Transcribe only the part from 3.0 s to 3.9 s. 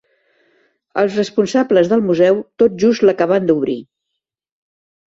l'acaben d'obrir.